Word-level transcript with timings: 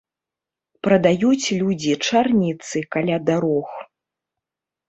Прадаюць 0.85 1.47
людзі 1.59 1.93
чарніцы 2.07 2.77
каля 2.97 3.17
дарог. 3.29 3.69